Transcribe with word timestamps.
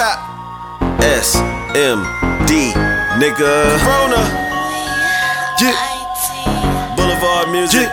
top. 0.00 0.18
S 1.04 1.36
M 1.76 2.00
D, 2.48 2.72
nigga. 3.20 3.52
Corona. 3.84 4.22
Yeah. 5.60 5.76
Boulevard 6.96 7.50
music. 7.52 7.88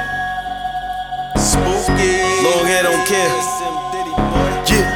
Spooky. 1.36 2.24
Long 2.48 2.64
hair 2.64 2.84
don't 2.84 3.06
care. 3.06 3.32
Yeah. 4.72 4.88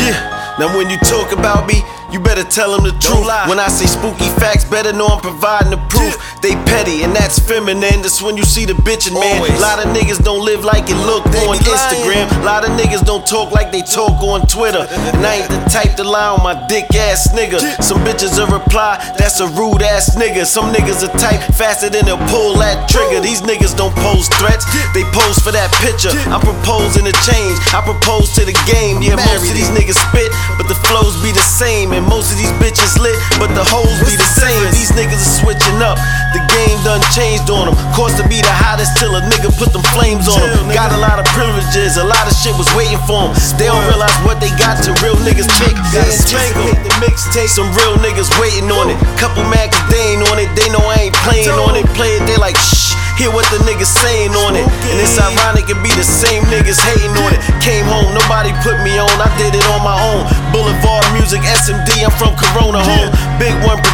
Yeah. 0.00 0.56
Now 0.58 0.74
when 0.74 0.88
you 0.88 0.96
talk 1.04 1.32
about 1.32 1.66
me 1.66 1.84
you 2.12 2.20
better 2.20 2.44
tell 2.44 2.76
them 2.76 2.84
the 2.84 2.92
truth. 3.00 3.26
lie. 3.26 3.48
When 3.48 3.58
I 3.58 3.68
say 3.68 3.86
spooky 3.86 4.28
facts, 4.36 4.64
better 4.64 4.92
know 4.92 5.06
I'm 5.06 5.20
providing 5.20 5.70
the 5.70 5.80
proof. 5.88 6.14
They 6.42 6.52
petty, 6.68 7.02
and 7.02 7.14
that's 7.14 7.38
feminine. 7.38 8.02
That's 8.02 8.20
when 8.20 8.36
you 8.36 8.44
see 8.44 8.64
the 8.66 8.74
bitchin', 8.74 9.14
man. 9.14 9.40
Always. 9.40 9.60
lot 9.60 9.78
of 9.78 9.94
niggas 9.96 10.22
don't 10.22 10.44
live 10.44 10.64
like 10.64 10.90
it 10.90 10.98
look 11.06 11.24
They 11.32 11.40
on 11.46 11.56
lying. 11.56 11.64
Instagram. 11.64 12.44
lot 12.44 12.64
of 12.68 12.70
niggas 12.76 13.04
don't 13.06 13.24
talk 13.26 13.52
like 13.52 13.72
they 13.72 13.82
talk 13.82 14.20
on 14.22 14.46
Twitter. 14.46 14.84
and 15.16 15.24
I 15.24 15.40
ain't 15.40 15.50
the 15.50 15.62
type 15.70 15.96
to 15.96 16.04
lie 16.04 16.28
on 16.34 16.42
my 16.42 16.54
dick 16.68 16.92
ass 16.94 17.32
nigga. 17.32 17.60
Some 17.82 18.02
bitches 18.04 18.36
will 18.36 18.50
reply, 18.52 18.98
that's 19.16 19.40
a 19.40 19.46
rude 19.54 19.82
ass 19.82 20.16
nigga. 20.16 20.44
Some 20.44 20.72
niggas 20.74 21.06
are 21.06 21.14
type 21.18 21.40
faster 21.54 21.88
than 21.88 22.04
they'll 22.04 22.20
pull 22.28 22.58
that 22.58 22.90
trigger. 22.90 23.20
These 23.20 23.42
niggas 23.42 23.76
don't 23.76 23.94
pose 24.02 24.28
threats, 24.36 24.66
they 24.92 25.04
pose 25.14 25.38
for 25.38 25.52
that 25.54 25.70
picture. 25.80 26.10
I'm 26.28 26.42
proposing 26.42 27.06
a 27.06 27.14
change, 27.24 27.56
I 27.72 27.80
propose 27.86 28.34
to 28.36 28.44
the 28.44 28.56
game. 28.66 29.00
Yeah, 29.00 29.16
most 29.16 29.48
of 29.48 29.54
these 29.54 29.70
niggas 29.70 29.96
spit, 30.10 30.28
but 30.58 30.66
the 30.68 30.76
flows 30.90 31.14
be 31.22 31.30
the 31.30 31.46
same. 31.46 31.92
And 31.94 32.01
most 32.08 32.32
of 32.32 32.38
these 32.38 32.52
bitches 32.62 32.98
lit, 32.98 33.16
but 33.38 33.50
the 33.54 33.64
hoes 33.64 33.92
be 34.06 34.14
the 34.16 34.26
same. 34.26 34.62
These 34.72 34.92
niggas 34.92 35.20
are 35.20 35.34
switching 35.42 35.78
up. 35.82 35.98
The 36.36 36.42
game 36.52 36.78
done 36.82 37.02
changed 37.14 37.48
on 37.50 37.68
them. 37.70 37.76
Course 37.94 38.14
to 38.20 38.24
be 38.28 38.40
the 38.40 38.52
hottest 38.52 38.96
till 38.98 39.14
a 39.16 39.22
nigga 39.28 39.52
put 39.58 39.72
them 39.72 39.84
flames 39.94 40.28
on 40.28 40.40
them. 40.40 40.68
Got 40.72 40.92
a 40.92 41.00
lot 41.00 41.18
of 41.18 41.26
privileges, 41.36 41.96
a 41.96 42.04
lot 42.04 42.24
of 42.28 42.34
shit 42.34 42.54
was 42.56 42.68
waiting 42.74 43.00
for 43.08 43.28
them. 43.28 43.32
They 43.58 43.66
don't 43.68 43.84
realize 43.88 44.14
what 44.24 44.40
they 44.40 44.50
got 44.60 44.80
to 44.84 44.90
real 45.04 45.16
niggas 45.22 45.48
take. 45.60 45.76
They 45.92 46.02
Gotta 46.02 46.12
spank 46.12 46.56
'em. 46.56 46.76
the 46.84 46.92
mixtape. 47.02 47.50
Some 47.52 47.68
real 47.76 47.96
niggas 48.00 48.30
waiting 48.40 48.70
on 48.72 48.88
it. 48.90 48.96
Couple 49.20 49.44
mad 49.44 49.72
cause 49.72 49.86
they 49.92 50.16
ain't 50.16 50.24
on 50.30 50.38
it. 50.38 50.48
They 50.56 50.68
know 50.70 50.82
I 50.88 51.10
ain't 51.10 51.16
playing 51.26 51.50
on 51.50 51.76
it. 51.76 51.84
Play 51.94 52.16
it, 52.16 52.24
they 52.26 52.36
like 52.36 52.56
shh. 52.56 52.94
Hear 53.20 53.30
what 53.30 53.44
the 53.52 53.60
niggas 53.68 53.92
saying 53.92 54.32
on 54.32 54.56
it. 54.56 54.64
And 54.64 54.96
it's 54.96 55.20
ironic 55.20 55.68
it 55.68 55.78
be 55.84 55.92
the 55.92 56.04
same 56.04 56.42
niggas 56.48 56.80
hating 56.80 57.12
on 57.12 57.30
it. 57.36 57.40
Came 57.60 57.84
home, 57.84 58.10
nobody 58.16 58.50
put 58.64 58.80
me 58.80 58.96
on. 58.96 59.12
I 59.20 59.28
did 59.36 59.52
it 59.54 59.66
on 59.70 59.84
my 59.84 59.94
own. 59.94 60.24
Boulevard 60.50 61.04
music, 61.12 61.44
SMD, 61.44 62.02
I'm 62.02 62.12
from 62.16 62.32
Corona 62.34 62.80
home. 62.80 63.10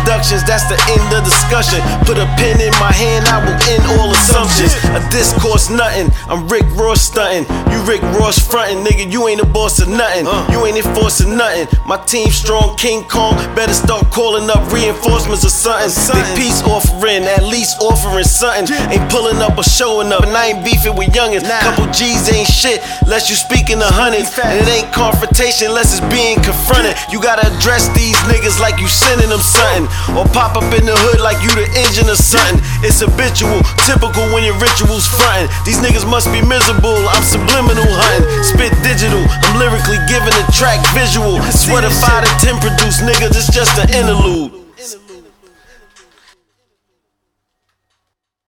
Big 0.08 0.14
Productions, 0.16 0.42
that's 0.48 0.64
the 0.64 0.80
end 0.88 1.12
of 1.12 1.22
discussion. 1.22 1.84
Put 2.08 2.16
a 2.16 2.24
pen 2.40 2.56
in 2.64 2.72
my 2.80 2.90
hand, 2.90 3.28
I 3.28 3.44
will 3.44 3.60
end 3.68 3.84
all 4.00 4.10
assumptions. 4.10 4.72
A 4.96 5.04
discourse, 5.12 5.68
nothing. 5.68 6.08
I'm 6.32 6.48
Rick 6.48 6.64
Ross 6.80 7.02
stunting. 7.02 7.44
You 7.70 7.84
Rick 7.84 8.00
Ross 8.16 8.40
fronting, 8.40 8.80
nigga. 8.84 9.12
You 9.12 9.28
ain't 9.28 9.42
a 9.42 9.46
boss 9.46 9.80
of 9.80 9.88
nothing. 9.88 10.26
Uh. 10.26 10.48
You 10.50 10.64
ain't 10.64 10.80
enforcing 10.80 11.36
nothing. 11.36 11.68
My 11.84 11.98
team 12.08 12.30
strong, 12.30 12.74
King 12.78 13.04
Kong. 13.04 13.36
Better 13.54 13.74
start 13.74 14.10
calling 14.10 14.48
up 14.48 14.72
reinforcements 14.72 15.44
or 15.44 15.52
something. 15.52 15.92
They 15.92 16.24
peace 16.40 16.62
offering, 16.64 17.24
at 17.28 17.44
least 17.44 17.76
offering 17.82 18.24
something. 18.24 18.64
Ain't 18.88 19.04
pulling 19.12 19.36
up 19.44 19.58
or 19.58 19.64
showing 19.64 20.10
up, 20.10 20.24
and 20.24 20.32
I 20.32 20.56
ain't 20.56 20.64
beefing 20.64 20.96
with 20.96 21.12
youngins. 21.12 21.44
Couple 21.44 21.84
G's 21.92 22.32
ain't 22.32 22.48
shit, 22.48 22.80
unless 23.02 23.28
you 23.28 23.36
speaking 23.36 23.76
a 23.84 23.90
hundreds. 23.92 24.32
And 24.40 24.56
it 24.56 24.68
ain't 24.72 24.90
confrontation 24.90 25.68
unless 25.68 25.92
it's 25.92 26.06
being 26.08 26.40
confronted. 26.40 26.96
You 27.12 27.20
gotta 27.20 27.44
address 27.44 27.92
these 27.92 28.16
niggas 28.24 28.58
like 28.58 28.80
you 28.80 28.88
sending 28.88 29.28
them 29.28 29.44
something. 29.44 29.97
Or 30.16 30.24
pop 30.34 30.56
up 30.56 30.68
in 30.74 30.84
the 30.84 30.96
hood 30.96 31.20
like 31.20 31.38
you 31.42 31.50
the 31.54 31.66
engine 31.78 32.08
or 32.10 32.18
something. 32.18 32.60
It's 32.82 33.00
habitual, 33.00 33.62
typical 33.86 34.26
when 34.34 34.42
your 34.42 34.58
rituals 34.58 35.06
frontin'. 35.06 35.48
These 35.64 35.78
niggas 35.78 36.08
must 36.08 36.30
be 36.34 36.42
miserable, 36.42 36.98
I'm 37.14 37.24
subliminal 37.24 37.86
hunting. 37.86 38.26
Spit 38.42 38.74
digital, 38.82 39.22
I'm 39.22 39.58
lyrically 39.58 40.00
giving 40.10 40.34
the 40.34 40.46
track 40.50 40.82
visual. 40.94 41.38
see 41.38 41.46
this 41.46 41.68
Swear 41.68 41.82
to 41.82 41.92
five 42.02 42.24
to 42.24 42.30
ten 42.42 42.56
produce, 42.58 43.00
niggas, 43.04 43.36
it's 43.36 43.52
just 43.52 43.76
an 43.78 43.92
interlude. 43.92 44.57